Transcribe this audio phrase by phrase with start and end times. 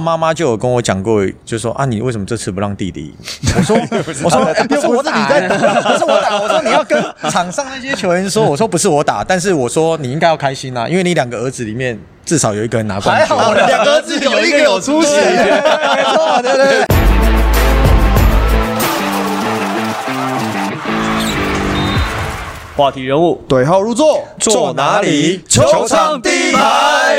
[0.00, 3.14] 妈妈就有跟我讲过，就说啊，你为什么这次不让弟弟？
[3.56, 3.76] 我说，
[4.24, 6.40] 我说 不是我打，不是我打。
[6.40, 13.26] 我说你要跟场上那些球员说，我说不是我打，但是我说你应该要开心啊，因为你两个儿子里面至少有一个人拿冠军。
[13.26, 16.86] 还好，两个儿子有一个有出息， 没错，对对对。
[22.76, 25.42] 话题人物对号入座，坐哪里？
[25.46, 27.18] 球场第一排。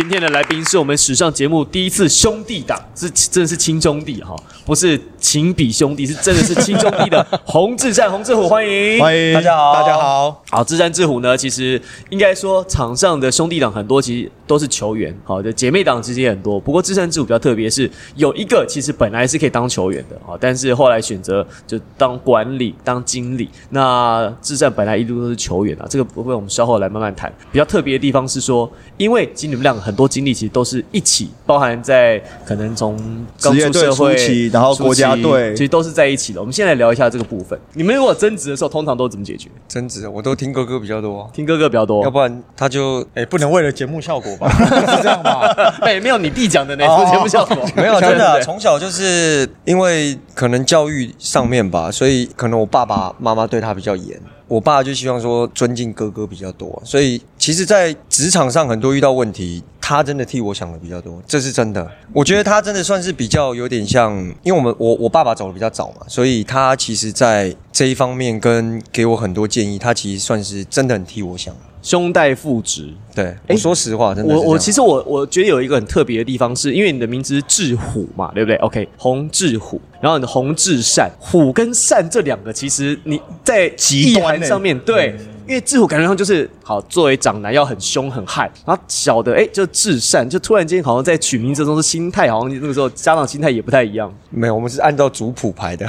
[0.00, 4.34] 今天的来宾是我们史上节目第一次兄弟档，是真的是亲兄弟哈，
[4.64, 10.42] 不是情比兄弟，是真的是亲兄弟的洪志战、洪志虎，欢迎，欢迎大家好，大家好。
[10.48, 11.78] 好，志战志虎呢，其实
[12.08, 16.58] 应该说场上的兄弟党很多，其实都是球员，好的姐妹党其实也很多。
[16.58, 23.50] 不过志战志虎比较特别，是有一个其实本来是可以当球员的，啊，但是后来选择就当管理、当经理。
[23.68, 27.30] 那志战本来一路都是球员啊，这个不会我们稍后来慢慢谈。
[27.52, 32.96] 比较特别的地方是说，因为其实你们两个很多经历其实都是一起，包含在可能从
[33.36, 36.40] 职业队初期，然后国家队，其实都是在一起的。
[36.40, 37.58] 我们先来聊一下这个部分。
[37.74, 39.48] 你们如果争执的时候，通常都怎么解决？
[39.68, 44.50] 争执，我都听哥哥比较多，听哥哥比较多，要不然他就哎，不能为了节目效果吧？
[44.96, 45.48] 是这样吧？
[45.82, 48.40] 哎，没有你弟讲的那节目效果， 没有真的。
[48.42, 54.20] 从小就是因为可能教育上面吧，所以可能我爸爸妈妈对他比较严。
[54.48, 61.90] 我爸就希望说尊敬哥哥比较多，所以其实，在职场上很多遇到问题，他真的替我想的比较多，这是真的。
[62.12, 71.52] 我觉得他真的算是比较有点像，因为我们我我爸爸走的比较早嘛，所以他其实在这一方面跟给我很多建议，他其实算是真的很替我想。
[71.82, 74.32] 胸带父职，对，我说实话，真的。
[74.32, 85.18] 我我其实我我觉得有一个很特别的地方，是因为你的名字是志虎嘛，对不对？OK，洪志虎，然后你的洪志善，虎跟善这两个，其实你在极端上面对。
[85.50, 94.14] 因为智虎感觉上就是好，作为长男要很凶很悍，然后小的哎就至善，就突然间好像在取名字中是心态，好像那个时候家长心态也不太一样。
[94.30, 95.84] 没有，我们是按照族谱排的，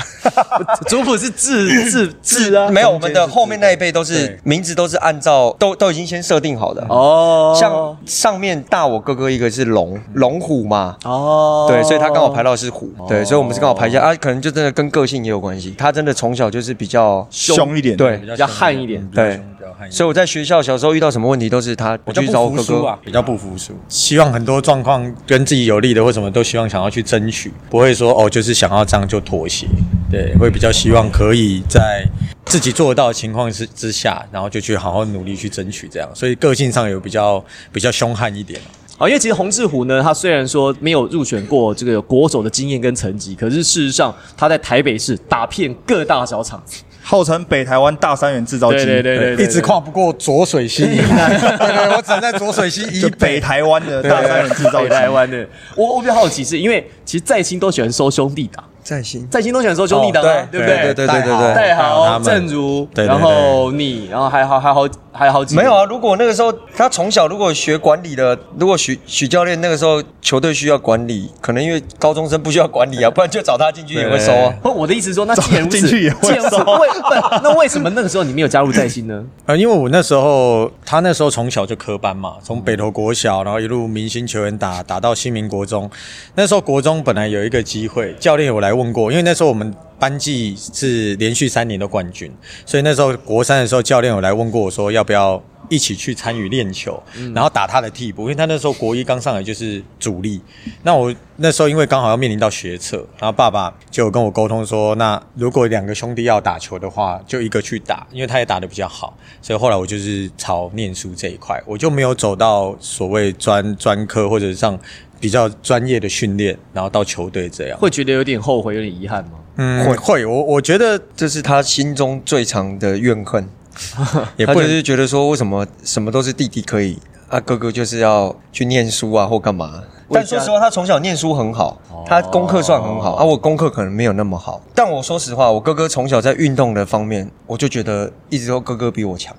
[0.89, 2.69] 族谱是字字字啊。
[2.69, 7.55] 没有，我们的后面那一辈都是名字都是按照都都已经先设定好的哦。
[7.55, 15.75] 像上面大我哥哥一个是龙龙虎嘛，哦，对，所以他刚好排到是虎，对，所以我们是刚好排一下啊，可能就真的跟个性也有关系。
[15.77, 19.39] 他真的从小就是比较凶一点，对，比较悍一点，对。
[19.89, 29.67] 所以我在学校小时候遇到什么问题，都是他我去找我哥哥，比较不服输，希望很多状况跟自己有利的或什么都希望想要去争取，不会说哦就是想要这样就妥协，
[30.09, 32.05] 对，会比较希望可以在
[32.45, 38.59] 自己做得到的情况之之下，然后就去好好努力去争取这样，所以个性上有比较比较凶悍一点。
[38.97, 46.61] 好，因为其实洪志虎呢，他虽然说没有入选过这个国手的经验跟成绩，可是事实上他在台北市打遍各大小场。
[46.65, 46.83] 子。
[47.03, 50.83] 号称北台湾大三元制造机，对对对，一直跨不过浊水溪。
[50.85, 55.45] 对对，我只能在浊水溪以北台湾的大三元制造台湾的。
[55.75, 58.63] 我我比较好奇，是因为其实在新都喜欢收兄弟的。
[58.83, 60.77] 在新在新都选说兄弟党，对不对？
[60.77, 65.83] 对对对对对，戴豪、正如，然后你，然后还好还好还好几没有啊。
[65.85, 74.53] 如果那个时候他从小如果学管理的，如果许许教练那个时候球队需要管理，可能因为高中生不需要管理啊，不然就找他进去也会收啊。
[74.61, 76.87] 不， 我的意思说，那既然 进去也会收，为
[77.43, 79.23] 那为什么那个时候你没有加入在新呢？
[79.45, 85.89] 呃，因为我那时候他那时候从小就科班嘛，从北投国小，然后一路明星球员打打到新民国中。
[86.35, 89.73] 那时候国中本来有一个机会，教练有来问过，因为那时候我们。
[90.01, 92.31] 班级是连续三年的冠军，
[92.65, 95.39] 所以那时候国三的时候，教练有来问过我说要不要
[95.69, 96.99] 一起去参与练球，
[97.35, 100.41] 然后打他的替补，因为他那时候国一刚上来就是主力。
[100.81, 114.79] 那我那时候因为刚好要面临到学测，然后爸爸就跟我沟通说，那如果两个兄弟要打球的话，就一个去打，因为他也打得比较好，所以后来我就是朝念书这一块，我就没有走到所谓专专科或者上
[115.21, 119.31] 比较专业的训练，然后到球队这样，会觉得有点后悔，有点遗憾吗？
[119.57, 123.47] 嗯，会会，我我觉得这是他心中最长的怨恨，
[124.35, 126.97] 也不是觉得说为什么什么都是弟弟可以，
[127.29, 129.83] 啊哥哥就是要去念书啊或干嘛。
[130.13, 134.61] 但说实话，他从小念书很好，他功课算很好，啊我功课可能没有那么好。
[134.73, 139.35] 但我说实话，我哥哥从小在运动的方面，我就觉得一直都哥哥比我强。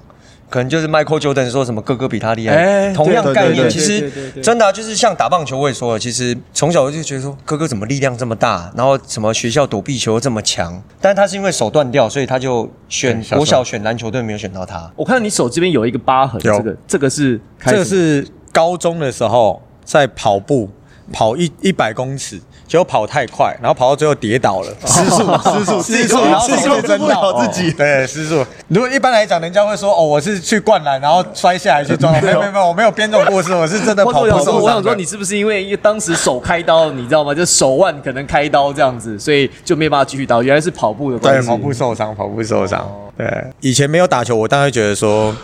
[0.52, 14.92] 可能就是 Michael Jordan 说什么哥哥比他厉害，同样概念，其实真的就是像打棒球，我也说了，其实从小我就觉得说哥哥怎么力量这么大，然后什么学校躲避球这么强，但是他是因为手断掉，所以他就选国小选篮球队没有选到他。
[14.94, 20.68] 我看到你手这边有一个疤痕，这个这个是这个是高中的时候在跑步，
[21.10, 22.38] 跑一一百公尺，
[22.72, 27.70] 结果跑太快，然后跑到最后跌倒了， 失速，失速，失速，然后失速真不了自己。
[27.70, 28.42] 对，失速。
[28.68, 32.10] 如果一般来讲，人家会说哦，我是去灌篮，然后摔下来去撞。
[32.22, 34.54] 没有没有没有，我没有编这种故事，我是真的跑步受伤。
[34.62, 37.34] 我想说，你是不是因为因为当时手开刀，你知道吗？
[37.34, 40.40] 就手腕可能开刀这样子，所以就没办法继续打。
[40.40, 41.40] 原来是跑步的关系。
[41.42, 42.90] 对，跑步受伤，跑步受伤。
[43.18, 43.28] 对，
[43.60, 45.36] 以前没有打球，我当然觉得说。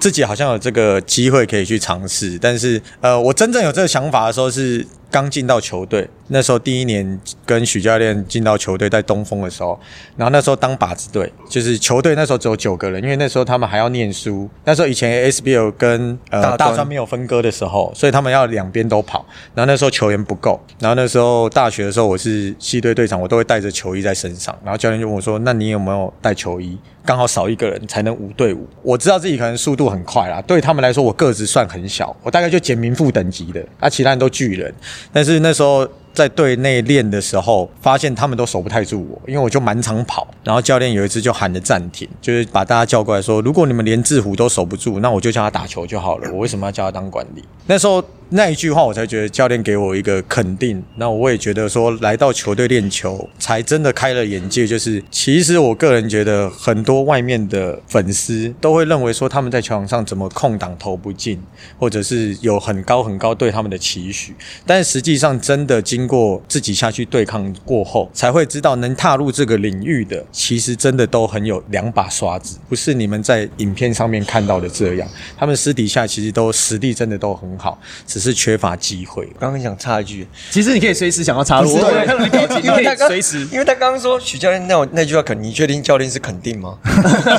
[0.00, 9.78] 自己好像有这个机会可以去尝试，但是呃，我真正有这个想法的时候是刚进到球队，那时候第一年跟许教练进到球队，在东风的时候，
[10.16, 26.78] 然后那时候当靶子队，就是球队那时候只有九个人，因为那时候他们还要念书，那时候以前 SBL 跟呃大专没有分割的时候，所以他们要两边都跑，然后那时候球员不够，然后那时候大学的时候我是系队队长，我都会带着球衣在身上，然后教练就问我说：“那你有没有带球衣？
[27.02, 34.72] 刚好少一个人才能五对五。”我知道自己可能速度很快啦，对他们来说我个子算很小，我大概就简明副等级的，啊，其他人都巨人，
[35.12, 35.88] 但是那时候。
[36.12, 40.26] 在队内练的时候，发现他们都守不太住我，因为我就满场跑。
[40.42, 46.28] 然后教练有一次就喊了暂停，就是把大家叫过来说：“如果你们连制服都守不住，那我就叫他打球就好了。
[46.32, 50.82] 我为什么要叫他当管理？”那时候那一句话，我才觉得教练给我一个肯定。
[50.96, 54.66] 那我也觉得说，来到球队练球，才真的开了眼界。
[54.66, 61.40] 就是其实我个人觉得，很多外面的粉丝都会认为说，他们在球场上怎么空档投不进，
[61.78, 64.34] 或者是有很高很高对他们的期许，
[64.66, 66.10] 但实际上真的经。
[66.10, 75.08] 过自己下去对抗过后，才会知道能踏入这个领域的，其实真的都很有两把刷子，不是你们在影片上面看到的这样。
[75.36, 77.78] 他们私底下其实都实力真的都很好，
[78.20, 79.26] 是缺乏机会。
[79.40, 86.74] 刚刚想插一句，其实你可以随时想要插入，对因为他随时，因为他刚刚说许教练那那句话，肯你确定教练是肯定吗？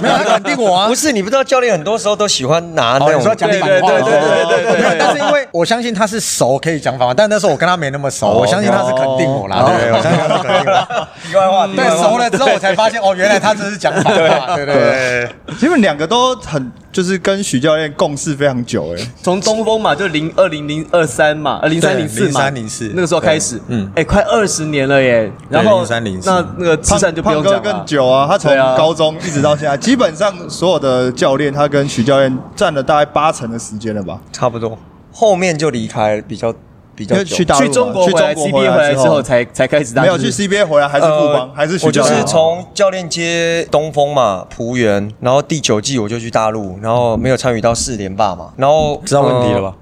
[0.01, 4.97] 没有肯定我啊，不是你不知道教练很多时候都喜欢拿那种讲反话，对对对对对。
[4.99, 8.31] 但是因为我相信他是熟，可以讲反话，但那时候我跟他没那么熟。
[8.31, 11.07] 我相信他是肯定我啦，对对，我相信他是肯定我。
[11.27, 15.29] 题外话，对，熟了之后我才发现，哦，原来他只是讲反话，对对对。
[15.59, 25.31] 其实两个都很，就是跟许教练共事非常久，哎，从东风嘛，就零二零零二三嘛，呃零三零四嘛，零三零四那个时候开始，嗯，哎，快二十年了耶。
[25.49, 34.77] 然后零三零四，那那个慈善就不用讲更久啊，他从高中一直到现在， 基本上所有的教练，他跟许教练占了大概八成的时间了吧，差不多。
[35.13, 36.53] 后面就离开比较。
[37.01, 40.03] 比较去去中国回来，CBA 回来之后才才开始打。
[40.03, 49.75] 没有去 CBA 回来还是富邦还是我就是从教练接东风嘛，浦原，然后第九季我就去大陆，然后没有参与到四连霸嘛，然后知道问题了吧？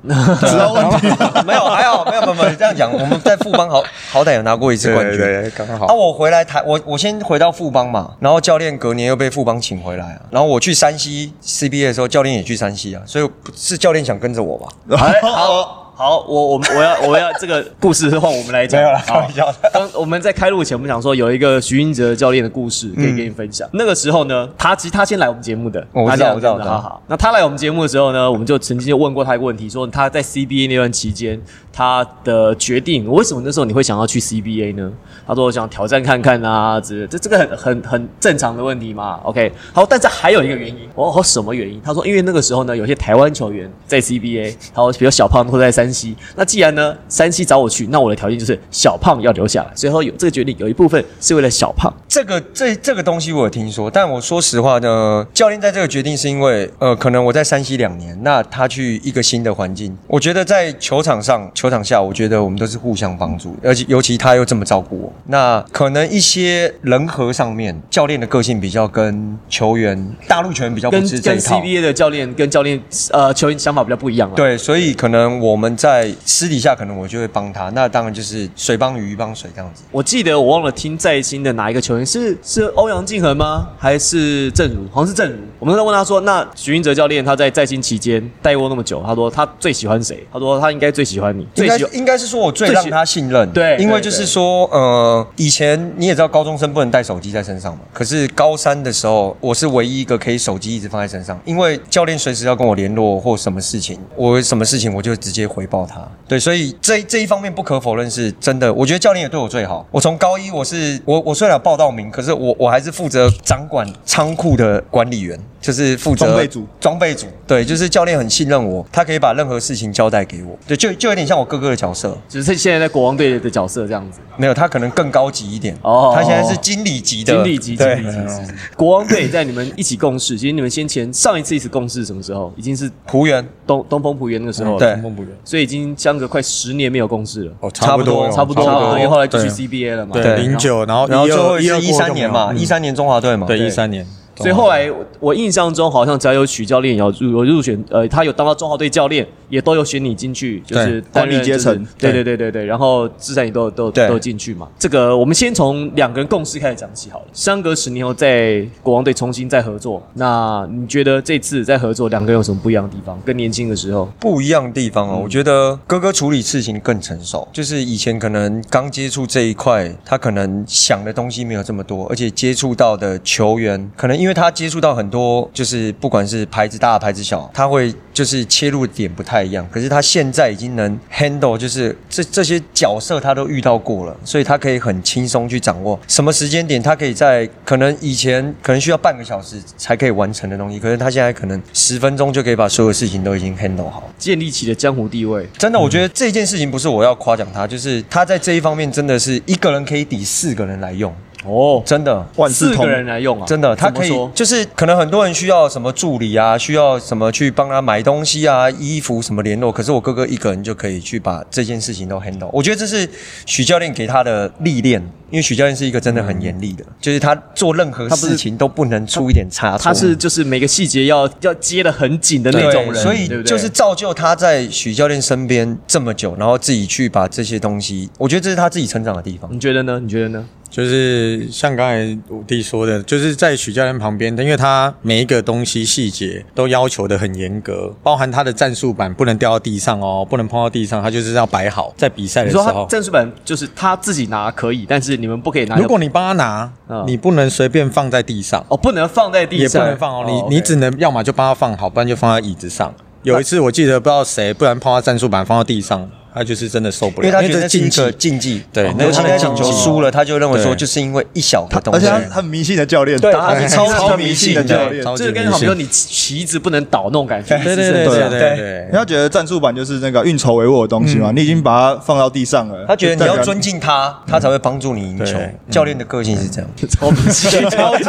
[0.47, 1.07] 知道问题
[1.45, 1.65] 没有？
[1.65, 2.91] 还好，没有没有没有这样讲。
[2.91, 5.87] 我们在富邦好 好歹有拿过一次冠军，对，刚刚好。
[5.87, 14.67] 啊，我回来台，我我先回到富邦嘛，然后教练隔年又被富邦请回来啊，然后我去山西 CBA 的时候，教练也去山西啊，所以是教练想跟着我吧？
[15.29, 15.88] 好。
[15.99, 18.81] 好，我我我要我要这个故事换我们来讲。
[18.81, 19.53] 没有了，开玩笑。
[19.73, 23.67] 当我们在开录前，我们想说有一个徐英哲教练的故事可以跟你分享。
[23.73, 26.57] 那个时候呢，他其实他先来我们节目的，我知道，我知道。
[26.57, 31.37] 好好，那他来我们节目的时候呢，我们就曾经就问过他一个问题，说他在 CBA 那段期间，
[31.73, 34.89] 他的决定为什么那时候你会想要去 CBA 呢？
[35.27, 39.19] 他说我想挑战看看啊，这这这个很很很正常的问题嘛。
[39.23, 41.81] OK，好，但是还有一个原因，哦，什么原因？
[41.83, 45.88] 他说因为那个时候呢，有些台湾球员在 CBA，他说比如小胖都在三。
[45.89, 49.71] 山西，那既然呢，山西找我去，那我的条件就是小胖要留下来。
[49.75, 51.91] 所以说有这个决定，有一部分是为了小胖。
[52.07, 72.79] 这个这这个东西我有听说，但我说实话呢，教练在这个决定是因为，呃，可能我在山西两年，那他去一个新的环境，我觉得在球场上、球场下，我觉得我们都是互相帮助，而且尤其他又这么照顾我，那可能一些人和上面，教练的个性比较跟球员大陆球员比较不是这跟 CBA 的教练跟教练
[73.11, 74.29] 呃球员想法比较不一样。
[74.35, 75.75] 对，所以可能我们。
[75.79, 77.69] 在私底下，可能我就会帮他。
[77.69, 79.81] 那当然就是水帮鱼，鱼帮水这样子。
[79.91, 83.69] 我记得我忘了听在新的哪一个球员是是欧阳靖恒吗？
[83.77, 84.85] 还是郑如？
[84.91, 85.37] 好像是郑如。
[85.57, 90.27] 我们在问他说：“那徐云哲教练他在在新期间带过那么久，他说他最喜欢谁？
[90.33, 91.47] 他说他应该最喜欢你。
[91.55, 93.49] 应该应该是说我最让他信任。
[93.51, 97.83] 对，因为就是说，呃，以前你也知道高中生不能带手机在身上嘛。
[97.93, 105.68] 可是高三的时候，我是唯一一个可以手机一直放在身上，因为教练随时要跟我联络或什么事情，我什么事情我就直接回。
[105.69, 108.73] 报他，对，所以这这一方面不可否认是真的。
[108.73, 109.85] 我觉得教练也对我最好。
[109.91, 115.39] 我从高一我是我我虽然报到名，可是我我还是负责掌管仓库的管理员。
[115.61, 124.19] 就是负责装备组，装备组，对，就是教练很信任我，他可以把任何事情交代给我，对，就就有点像我哥哥的角色，只是现在在国王队的角色这样子。
[124.37, 125.75] 没有，他可能更高级一点。
[125.81, 126.09] 哦。
[126.09, 128.11] 哦，他现在是经理级的，经理级，经理级。
[128.45, 132.53] 是国王队在你们一起共事，其实你们先前上一次一起共事什么时候？
[132.55, 134.95] 已经是浦原，东东风浦原那个时候了，对。
[135.01, 140.13] 梦不远所以已经相隔快十年没有共事了，哦，差不多差不多嘛，差不多因为后来就去 CBA 了嘛。
[140.13, 140.37] 对对。
[140.37, 143.59] 零九，然后然后最后一二是一三年嘛，一三年中华队嘛，对。
[143.59, 144.07] 一三年，
[144.39, 154.67] 所以后来我印象中，好像只要有许教练有入有入选，呃，他有当到中华队教练，也都有选你进去，就是管理阶层对对对对对，然后志善也都都都进去嘛。
[154.77, 157.25] 这个我们先从两个人共事开始讲起好了。
[157.33, 163.19] 相隔十年后，在国王队重新再合作，那你觉得这次再合作，两个人有什么不一样的地方？
[163.25, 179.67] 跟年轻的时候，不一样的地方哦，我觉得哥哥处理事情更成熟，就是以前可能刚接触这一块，他可能想的东西没有这么多，而且接触到的球员，可能因为他接触到很多，就是不管是牌子大牌子小，他会就是切入点不太一样。
[179.71, 194.09] 可是他现在已经能 handle，就是这这些角色他都遇到过了，所以他可以很轻松去掌握什么时间点，他可以在可能以前可能需要半个小时才可以完成的东西，可是他现在可能十分钟就可以把所有事情都已经 handle 好。
[194.17, 201.13] 建立起了江湖地位，真的，我觉得这件事情不是我要夸奖他，就是他在这一方面真的是一个人可以抵四个人来用，
[201.45, 202.25] 哦，真的。
[202.35, 204.31] 万事通四个人来用啊，真的，他可以怎么说？
[204.35, 212.49] 就是可能很多人需要什么助理啊，需要什么去帮他买东西啊、衣服什么联络，可是我哥哥一个人就可以去把这件事情都 handle。
[212.51, 213.09] 我觉得这是
[213.45, 219.83] 许教练给他的历练，因为许教练是一个真的很严厉的，就是他做任何事情都不能出一点差错。
[219.83, 229.49] 他是就是每个细节要要接的很紧的那种人，所以就是造就他在许教练身边这么久，然后自己去把这些东西，我觉得这是他自己成长的地方。
[229.53, 229.99] 你觉得呢？
[229.99, 230.45] 你觉得呢？
[230.69, 242.87] 就是像刚才五弟说的，就是在许教练旁边，因为他每一个东西细节都要求的很严格，包含他的战术板不能掉到地上哦，不能碰到地上，他就是要摆好，在比赛你说他的时候。
[242.87, 245.75] 战术板就是他自己拿可以，但是你们不可以拿。
[245.75, 252.93] 如果你帮他拿，嗯你不能随便放在地上，哦不能放在地上也不上，能放哦，你 OK 你只能要么就帮他放好，不然就放在椅子上。
[253.23, 258.17] 有一次我记得不知道谁，不然碰到战术板放到地上，他就是真的受不了，因为他觉得这是禁忌那是一个。
[258.17, 262.07] 禁忌，对那是尤其那场球输了，他就认为说就是因为一小个东西。
[262.07, 265.03] 而且，他他很迷信的教练，对他超超迷迷信的教练。
[265.15, 268.39] 这个跟好比说你旗子不能倒那种感觉，对对对对啊对对。
[268.39, 268.57] 对。
[268.57, 275.37] 对你要觉得战术板就是那个运筹帷幄的东西嘛，你已经把它放到地上了，他觉得你要尊敬他，他才会帮助你赢球。
[275.69, 278.03] 教练的个性是这样，超迷信，超 级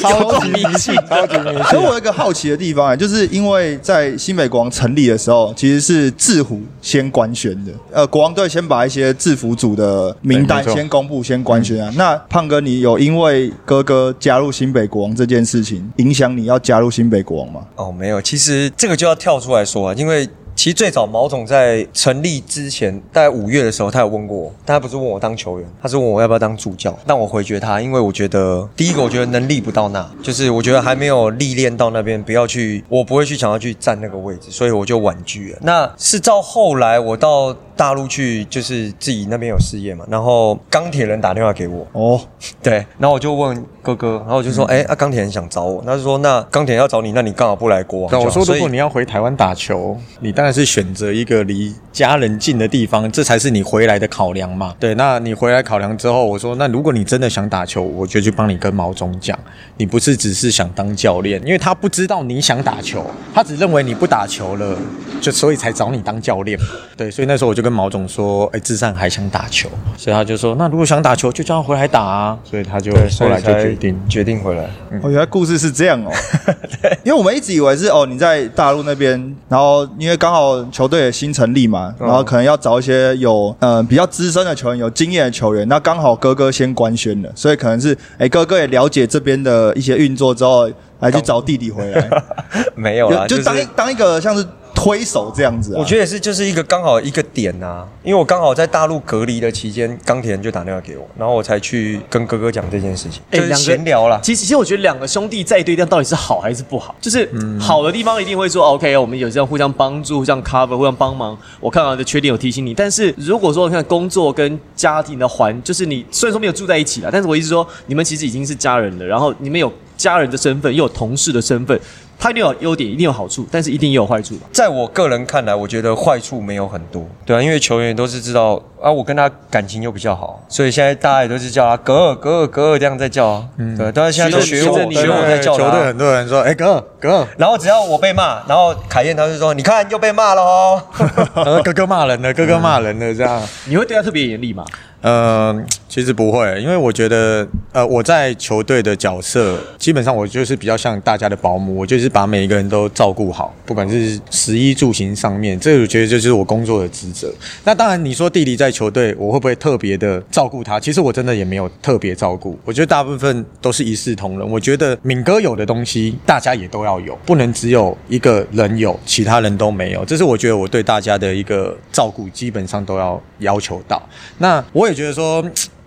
[0.00, 1.62] 超级迷信，超级迷信。
[1.64, 7.72] 可我有一个好奇的地方啊，就是因为在新北国王成立的时候，其实是制服先官宣的。
[7.90, 11.90] 呃，国王队先把一些制服组的名单先公布、先官宣啊。
[11.96, 17.62] 那胖哥，你有因为哥哥加入新北国王这件事情，影响你要加入新北国王吗？
[17.76, 26.96] 哦，没有，其实这个就要跳出来说啊，因为其实最早毛总在成立之前，大概五月的时候，他有问过我，但他不是问我当球员，他是问我要不要当助教。
[27.06, 35.58] 但我回绝他，因为我觉得第一个，我觉得能力不到那，就是我觉得还没有历练到那边，不要去，我不会去想要去占那个位置，所以我就婉拒了。
[35.62, 42.20] 那是到后来我到大陆去，就是自己那边有事业嘛，然后钢铁人打电话给我，哦，
[42.62, 48.22] 对，然后我就问哥哥，然后我就说，哎、啊，钢铁人想找我，他就说，那钢铁人要找你，那你刚好不来国王就好。
[48.22, 54.74] 对，我说如果你要回台湾打球，你当然是选择一个离家人近的地方，这才是你回来的考量嘛。
[54.78, 59.38] 对，那你回来考量之后，我说那如果你真的想打球，我就去帮你跟毛总讲，
[59.78, 64.76] 你不是只是想当教练，因为他不知道你想打球，他只认为你不打球了，
[65.18, 66.58] 就所以才找你当教练。
[66.94, 72.38] 对，所以那时候我就跟毛总说，哎，志善还想打球，所以他就说，那如果想打球，就叫他回来打啊。
[72.44, 73.98] 所以他就后来就决定。
[74.10, 74.64] 决定回来。
[75.02, 76.12] 哦，原来故事是这样哦。
[77.02, 85.66] 因为我们一直以为是哦，你在大陆那边，然后因为刚好球队也新成立嘛，然后可能要找一些有呃比较资深的球员、有经验的球员。
[85.68, 92.22] 那刚好哥哥先官宣了，所以可能是哎哥哥也了解这边的一些运作之后，来去找弟弟回来，
[92.74, 95.78] 没有啦，就当一当一个像是推手这样子啊。
[95.78, 104.20] 我觉得也是，就是一个刚好一个点呐、因为我刚好在大陆隔离的期间，钢铁人就打电话给我，然后我才去跟哥哥讲这件事情，就是哎两个闲聊啦。
[104.22, 106.94] 其实，其实我觉得两个兄弟在一堆，这样到底是好还是不好？
[107.00, 107.28] 就是
[107.60, 111.36] 好的地方一定会说、OK，我们有这样互相帮助、互相 cover、互相帮忙。
[111.60, 121.78] 我看到的缺点有提醒你，但是如果说你看工作跟家庭的环，就是你虽然说没有住在一起了，但是我一直说，你们其实已经是家人了，然后你们有家人的身份，又有同事的身份。
[122.24, 124.46] 它一定有优点，一定有好处，但是一定也有坏处吧？
[124.50, 140.82] 在我个人看来，我觉得坏处没有很多，对啊，因为球员都是知道啊，我跟他感情又比较好，所以现在大家也都是叫他格尔格尔格尔这样在叫啊，嗯，对，但是现在都学我学我在叫球队很多人说，哎，格尔格尔，然后只要我被骂，然后凯燕他就说，你看又被骂了哦，
[141.62, 144.64] 哥哥骂人了，哥哥骂人了，这样，你会对他特别严厉吗？
[145.02, 145.54] 呃，
[145.94, 157.32] 其实不会，因为我觉得，呃，我在球队的角色，基本上我就是比较像大家的保姆，我就是把每一个人都照顾好，不管是食衣住行上面，这我觉得就是我工作的职责。
[157.62, 160.80] 那当然，你说弟弟在球队，我会不会特别的照顾他？
[160.80, 164.50] 其实我真的也没有特别照顾，我觉得大部分都是一视同仁。
[164.50, 170.04] 我觉得敏哥有的东西，大家也都要有，不能只有一个人有，其他人都没有。
[170.04, 174.02] 这是我觉得我对大家的一个照顾，基本上都要要求到。
[174.38, 174.92] 那我也。
[174.92, 175.44] 觉得说。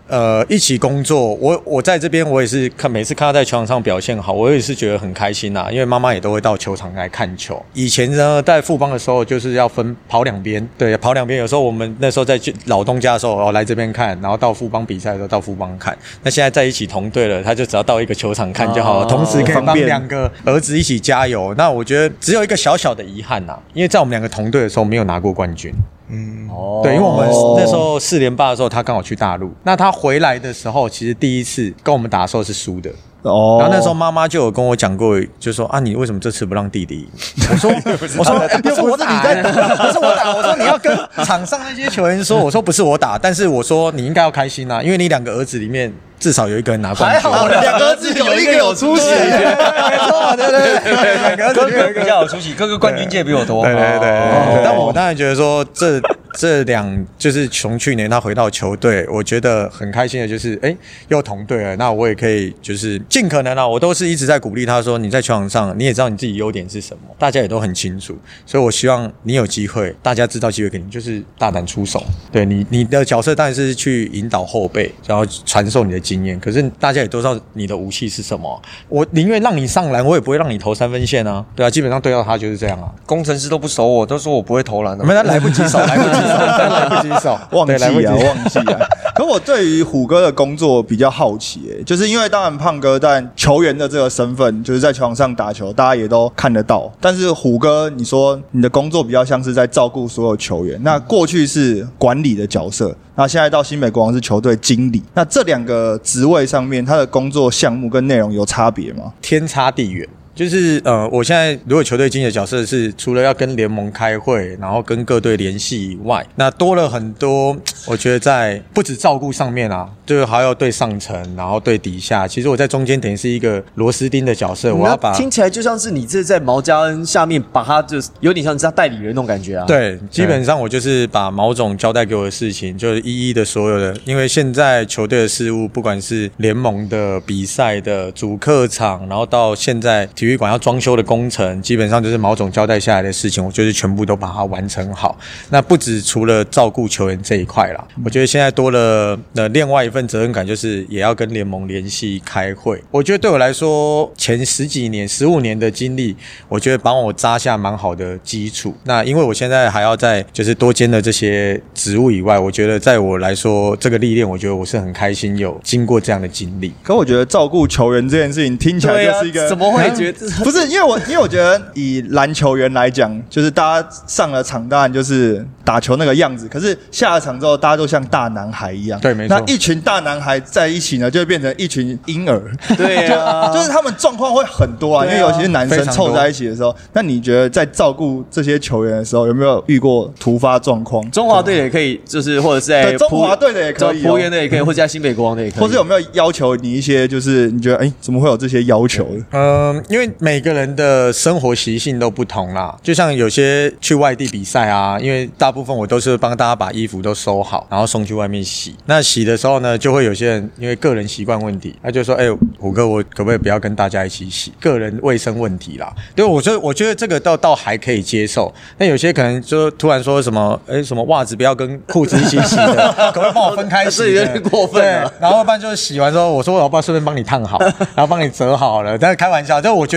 [0.08, 5.68] 呃，一起工作，我我在这边，我也是看每次看他在球场上表现好，我也是觉得很开心呐。
[5.70, 7.62] 因为妈妈也都会到球场来看球。
[7.74, 11.38] 以前呢，在富邦的时候，就是要分跑两边，对，跑两边。
[11.40, 15.98] 有时候我们那时候在老东家的时候，哦，来这边看，然后到富邦比赛的时候到富邦看。
[16.24, 21.54] 那现在在一起同队了，他就只要到一个球场看就好了，同时可以帮两个儿子一起加油。
[21.58, 25.74] 那我觉得只有一个小小的遗憾呐，因为在我们两个同队的时候没有拿过冠军。
[26.10, 29.52] 嗯，哦，对，因为我们那时候四连霸的时候，他刚好去大陆。
[29.64, 32.90] 那他回来的时候，其实第一次跟我们打的时候是输的。
[33.24, 37.10] 哦，然后那时候妈妈就有跟我讲过，就说啊，你为什么这次不让弟弟？
[37.52, 37.72] 我说，
[38.18, 40.34] 我说不是我打， 不是我打。
[40.34, 45.94] 我说你要跟场上那些球员说，我说不是我打，但是我说你应该要开心啊，因为你两个儿子里面。
[46.20, 54.62] 至少有一个人拿冠军，还好两个字有一个有出息，没错，对对对，哥哥比较有出息，哥哥冠军界比我多，对对对。
[54.64, 56.02] 但我当然觉得说这
[56.34, 60.76] 这两就是从去年他回到球队，我觉得很开心的就是，哎，
[61.08, 76.07] 又同队了，那我也可以就是尽可能啊，我都是一直在鼓励他说，你在球场上你也知道你自己优点是什么，大家也都很清楚，所以我希望你有机会，大家知道机会给你，就是大胆出手，对你你的角色当然是去引导后辈，然后传授你的。
[76.08, 78.62] 经验，可是大家也都知道你的武器是什么。
[78.88, 81.44] 我宁愿让你上篮，我也不会让你投三分线啊。
[81.56, 82.90] 对啊，基本上对到他就是这样啊。
[83.06, 85.04] 工程师都不熟我，都说我不会投篮的。
[85.04, 87.74] 没，他来不及守，来不及守， 来不及守，忘记
[88.06, 88.88] 啊，忘记啊。
[89.16, 96.92] 可我对于虎哥的工作比较好奇，哎，就是因为当然胖哥但球员的这个身份，就是在球场上打球，大家也都看得到。
[97.00, 102.96] 但是虎哥，你说你的工作比较像是在照顾所有球员，那过去是管理的角色。
[103.16, 109.12] 那现在到新美国王是球队经理，那这两个职位上面，他的工作项目跟内容有差别吗？
[109.22, 110.08] 天差地远。
[110.38, 117.58] 就是呃，我现在如果球队经理的角色是除了要跟联盟开会，然后跟各队联系以外，那多了很多。
[117.88, 122.28] 我觉得在不止照顾上面啊，就是还要对上层，然后对底下。
[122.28, 124.76] 其实我在中间等于是一个螺丝钉的角色。
[124.76, 129.66] 我要把听起来就像是你这在毛家恩下面，把他就是有点像是他代理人那种感觉啊。
[129.66, 133.98] 对，基本上我就是把毛总交代给我的事情，就是一一的所有的。
[134.06, 140.08] 因为现在球队的事务，不管是联盟的比赛的主客场，然后到现在。
[140.18, 145.18] 体育馆要装修的工程，基本上就是毛总交代下来的事情，我就是全部都把它完成好。
[145.50, 152.82] 那不止除了照顾球员这一块啦，我觉得现在多了那另外一份责任感，就是也要跟联盟联系开会。
[152.92, 156.16] 我觉得对我来说，前十几年、十五年的经历，
[156.50, 158.74] 我觉得帮我扎下蛮好的基础。
[158.84, 166.74] 那因为我现在还要在就是多兼的这些职务以外，我觉得在我来说，这个历练，我觉得我是很开心有经过这样的经历。
[166.84, 170.17] 可我觉得照顾球员这件事情听起来就是一个怎么会觉得？
[170.44, 179.00] 不是，因为我因为我觉得以篮球员来讲，就是大家上了场当然就是打球那个样子，可是下了场之后，大家都像大男孩一样。
[179.00, 179.38] 对，没错。
[179.38, 182.42] 那一群大男孩在一起呢，就会变成一群婴儿。
[182.76, 186.76] 对啊， 就是他们状况会很多啊，因为尤其是男生凑在一起的时候。
[186.94, 191.10] 那你觉得在照顾这些球员的时候，有没有遇过突发状况？
[191.12, 195.60] 中华队也可以，就是或者是在中华队的也可以，球员的也可以，或者在新北国王的也可以。
[195.60, 197.08] 或者有没有要求你一些？
[197.08, 199.08] 就是你觉得，哎，怎么会有这些要求？
[199.32, 201.14] 嗯，因为每个人的。
[201.18, 208.76] 生活习性都不同啦，就像有些去外地比赛啊，因为大部分我都是帮大家把衣服都收好，然后送去外面洗。
[208.86, 212.26] 那洗的时候呢，就会有些人因为个人习惯问题，他就说：“哎，
[212.60, 214.54] 虎哥，我可不可以不要跟大家一起洗？
[214.60, 218.54] 个人卫生问题啦。”对，我觉得我觉得这个倒倒还可以接受。
[218.78, 224.82] 那有些可能就突然说什么：“哎，什么袜子不要跟裤子一起洗的， 可不可以帮我分开洗？”有点过分。
[224.82, 227.58] 对，然后一般就是洗完之后，我说我要不要顺便帮你烫好，
[227.96, 228.98] 然后帮你折好了。
[228.98, 229.97] 但是开玩笑，就我觉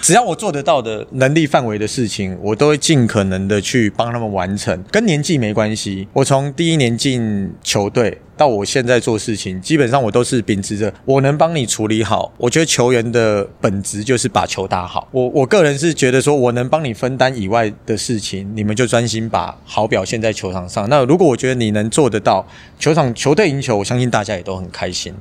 [0.00, 6.08] 只要我做得到的能力范围的事情，我都会尽可能的去帮他们完成，跟年纪没关系。
[6.12, 8.20] 我从第一年进球队。
[8.38, 12.32] 到我现在做事情，基本上我都是秉持着我能帮你处理好。
[12.38, 15.06] 我觉得球员的本质就是把球打好。
[15.10, 20.88] 我我个人是觉得说我能帮你分担以外的事情，你们就专心把好表现在球场上。
[20.88, 22.46] 那如果我觉得你能做得到，
[22.78, 25.12] 球场球队赢球，我相信大家也都很开心。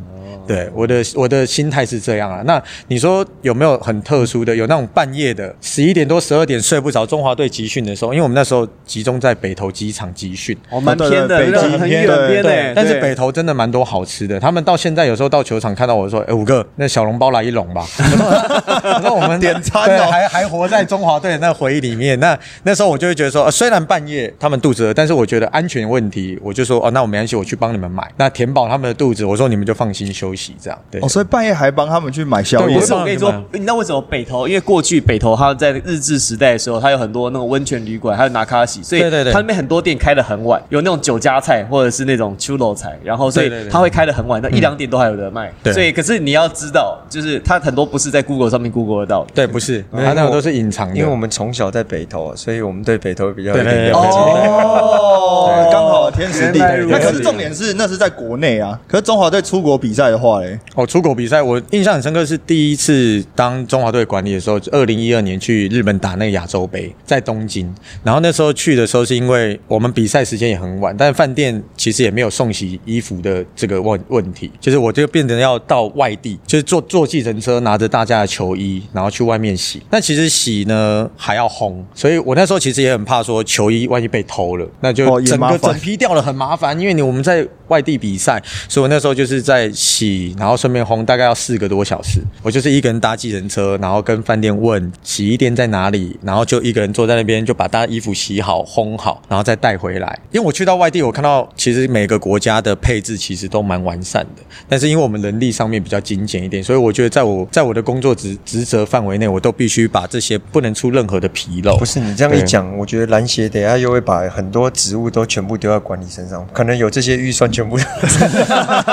[0.45, 2.41] 对，我的我的心态是这样啊。
[2.45, 4.55] 那你说有没有很特殊的？
[4.55, 11.37] 有那种半夜的十一点多、十二点睡不着，中华队集训的时候，因为我们那时候集中在北投机场集训，哦，蛮偏的，
[11.77, 14.39] 很远边对的，，但是北投真的蛮多好吃的。
[14.39, 17.85] 他们到现在有时候到球场看到我说：“哎、五哥，那小笼包来一笼吧。
[17.97, 22.19] ”我说：“我们点餐哦对还还活在中华队的那个回忆里面。
[22.19, 30.99] 那那时候我就会觉得说，呃虽然半夜他们肚子饿，但是我觉得安全问题，我就说：“哦，那我没关系，我去帮你们买，那填饱他们的肚子。”我说：“你们就放心休息。”这样对。
[31.01, 34.47] 哦，所以半夜还帮他们去买宵夜不是，我跟你说帮，你知道为什么北投？
[34.47, 45.51] 因为过去北投他在日治时代的时候，他有很多那种温泉旅馆，还有拿卡西，所以对对对它那边很多店开的很晚，有那种酒家菜或者是那种秋楼菜，然后所以对对对它会开的很晚，到一两点都还有得卖。
[45.63, 49.31] 对所以可是你要知道，就是他很多不是在 Google 上面 Google 得到的。
[49.33, 50.95] 对，不是，他那个都是隐藏的。
[50.95, 53.91] 因为我们从小在北投，所以我们对北投比较了解。
[53.93, 56.85] 哦，刚好天时地利。
[56.89, 67.73] 那可是重点是那是在国内啊，可是中华队出国比赛的话嘞，哦，出国比赛我印象很深刻，是第一次当中华队管理的时候，二零一二年去日本打那个亚洲杯，在东京。
[68.03, 79.81] 然后那时候去的时候，是因为我们比赛时间也很晚，但饭店其实也没有送洗衣服的这个问问题，就是我就变成要到外地，就是坐坐计程车，拿着大家的球衣，然后去外面洗。
[79.89, 92.21] 但其实洗呢还要烘，所以我那时候其实也很怕说球衣万一被偷了，那就整个整批掉了很麻烦，因为你我们在外地比赛，所以我那时候就是在洗，然后顺便烘，大概要四个多小时。
[92.41, 100.19] 我就是一个人搭计程车，然后跟饭店问洗衣店在哪里，然后就一个人坐在那边，就把大家衣服洗好、烘好，然后再带回来。
[100.31, 111.75] 因为我去到外地，我看到其实每个国家的配置其实都蛮完善的，但是因为我们人力上面比较精简一点，所以我觉得在我在我的工作职职责范围内，我都必须把这些不能出任何的纰漏。
[111.77, 117.77] 不是你这样一讲，我觉得篮协等下又会把很多职务都全部丢在管理身上，可能有这些预算全部。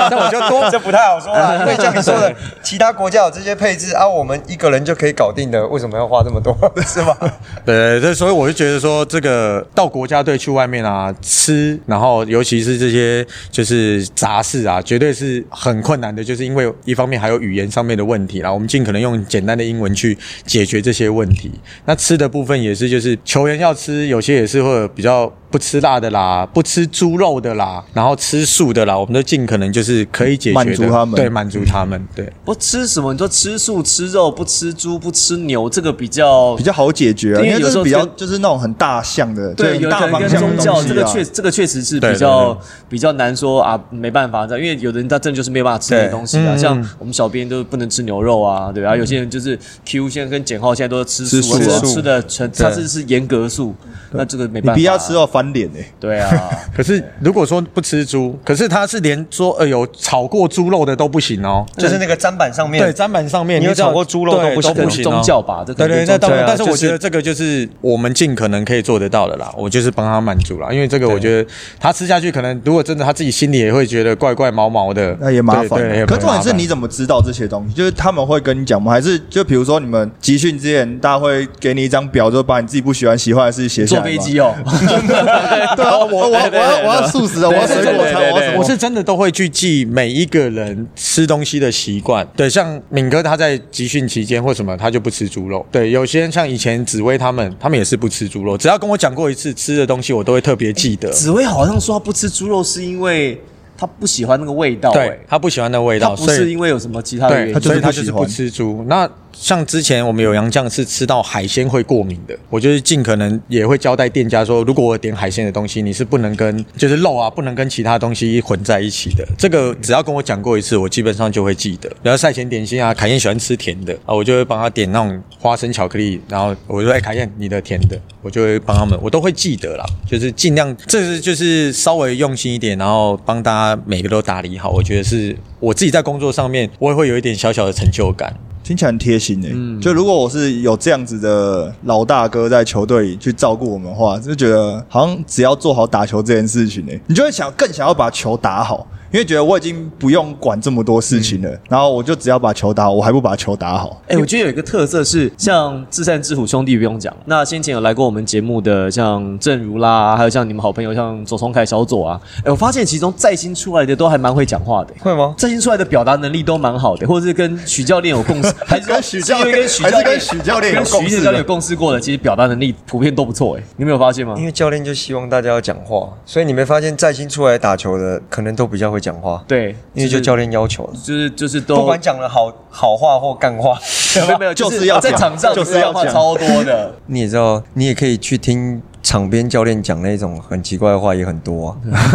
[0.09, 6.55] 那我就多这不太好说了，因为像你说的，其他国家有这些配置啊，我们一个人就可以搞定的，为什么要花这么多？
[6.87, 7.13] 是吗？
[7.65, 21.51] 对，这所以我就觉得说，这个到国家队去外面啊吃，然后尤其是这些就是杂事啊，绝对是很困难的，就是因为一方面还有语言上面的问题啦，我们尽可能用简单的英文去解决这些问题。
[21.85, 31.15] 那吃的部分也是，就是球员要吃，有些也是会比较不吃辣的啦，不吃猪肉的啦，然后吃素的啦，我们都尽可能就是可以解决的，满足他们。
[31.15, 32.31] 对，满足他们，对。
[32.43, 33.11] 不吃什么？
[33.13, 40.89] 你说吃素、吃肉，不吃猪、不吃牛，这个比较比较好解决啊，因为有时候比较就是那种很大项的，就对，有可能跟大方向的宗教东西。
[40.89, 46.57] 啊这个确这个确实是比较对比较难说啊，没办法这样，因为有的人他真的就是没有办法吃这些对东西啊，嗯。
[46.57, 48.95] 像我们小编都不能吃牛肉啊，对啊？
[48.95, 53.75] 有些人就是 Q 现在跟简浩现在都是吃吃素，素而且吃的全他是是严格素，
[54.11, 61.65] 那这个没办法，你不要吃到翻脸哎，对啊，可是如果说不吃猪，可是他是连说呃有炒过猪肉的都不行哦。
[61.77, 69.51] 就是那个砧板上面，对，砧板上面你有炒过猪肉都不行都不行哦宗教吧，这对对，那当然，但是我觉得这个就是我们尽可能可以做得到的啦。
[69.57, 76.05] 我就是帮他满足啦，因为这个我觉得他吃下去，可能如果真的他自己心里也会觉得怪怪毛毛的，那也麻烦对对。
[76.05, 77.73] 可重点是你怎么知道这些东西？
[77.73, 78.91] 就是他们会跟你讲吗？
[78.91, 84.53] 还是就比如说你们集训之前，大家会给你一张表，就把你自己不喜欢、喜欢的事写下来吗坐飞机哦，
[85.75, 88.57] 对啊，我我我要我要素食的，我要水果餐，我要？
[88.57, 92.25] 我是真的都会去记每一个人吃东西的习惯。
[92.35, 95.65] 对，像敏哥他在集训期间或什么，他就不吃猪肉。
[95.71, 98.57] 对，有些人像以前紫薇他们，他们也是不吃猪肉。
[98.57, 101.09] 只要跟我讲过一次吃的东西，我都会特别记得。
[101.11, 103.39] 紫薇好像说他不吃猪肉是因为
[103.77, 108.85] 他不喜欢那个味道，对哎，他不喜欢那味道，所以是因为有什么其他的原对，因，就是所以他就是不吃猪。
[108.87, 119.27] 那像之前我们有洋酱是吃到海鲜会过敏的，我就是尽可能也会交代店家说，如果我点海鲜的东西，你是不能跟就是肉啊，不能跟其他东西混在一起的。
[119.37, 121.91] 这个只要跟我讲过一次，我基本上就会记得。
[122.01, 138.33] 然后赛前点心啊，凯燕喜欢吃甜的啊，我就会帮他点那种花生巧克力，然后我就说哎，凯燕你的甜的，我就会帮他们，我都会记得啦，就是尽量这是就是稍微用心一点，然后帮大家每个都打理好，我觉得是我自己在工作上面，我也会有一点小小的成就感。
[138.65, 139.49] 听起来很贴心诶、
[139.79, 148.87] 就如果我是有这样子的老大哥在球队里去照顾我们的话，就觉得好像只要做好打球这件事情诶、你就会想更想要把球打好。
[149.15, 154.01] 因因为觉得我已经不用管这么多事情了，然后我就只要把球打好，我还不把球打好。
[154.09, 165.33] 哎、我觉得有一个特色是，像至善之虎兄弟不用讲，那先前有来过我们节目的像正如啦，还有像你们好朋友像左松凯、小左啊，哎、我发现其中在新出来的都还蛮会讲话的、会吗？
[165.37, 174.35] 在新出来的表达能力都蛮好的，或者是跟许教练有共识， 还是跟许教是因为跟许教练还是跟许教练有跟共识许教练有共识过的，其实表达能力普遍都不错哎、你没有发现吗？
[174.37, 180.93] 因为教练就希望大家要讲话，所以你没发现在新出来打球的可能都比较会讲话，对，因为就教练要求了。
[180.93, 183.77] 就是就是都不管讲了好好话或干话，
[184.25, 186.91] 没有没有， 就是要在场上就是要讲话超多的。
[187.05, 192.09] 你也知道，你也可以去听场边教练讲那种很奇怪的话，也很多啊，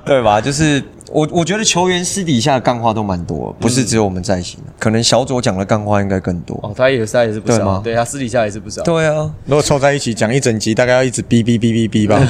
[0.06, 0.40] 对吧？
[0.40, 6.58] 就是我我觉得球员私底下的干话都蛮多，不是只有我们在行，可能小左讲的干话应该更多。
[6.62, 8.82] 哦，他也是他也是不少，对吗对他私底下也是不少。
[8.82, 12.20] 对啊，如果凑在一起讲一整集，大概要一直哔哔哔哔哔吧，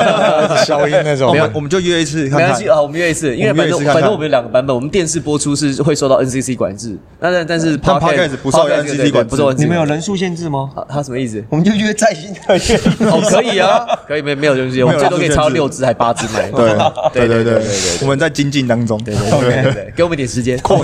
[0.64, 2.68] 消音那种没有我们就约一次看看没关系。
[2.68, 10.70] 啊，我们约一次，因为反正反正我们有两个版本，我们电视播出是会受到 NCC 管制，那但但是但 podcast 不受 NCC 管制不受 NCC 你们有人数限制吗？
[10.74, 11.42] 他他什么意思？
[11.48, 13.10] 我们就约在新特约。
[13.10, 16.50] 哦，可以啊，可以没没有限制，我们最多可以超六只还八只买。
[16.50, 19.02] 对对对对对对对，我们在精进当中。
[19.04, 20.78] 对对对对对， 给我们点时间 给我